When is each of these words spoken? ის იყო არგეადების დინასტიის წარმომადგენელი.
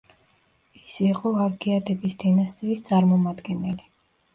ის 0.79 0.95
იყო 1.09 1.35
არგეადების 1.45 2.19
დინასტიის 2.27 2.87
წარმომადგენელი. 2.93 3.93